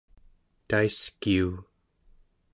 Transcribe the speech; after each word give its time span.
taiskiu 0.69 1.47